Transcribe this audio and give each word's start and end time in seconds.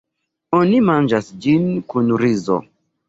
Oni 0.59 0.79
manĝas 0.87 1.29
ĝin 1.45 1.67
kun 1.93 2.11
rizo. 2.25 2.59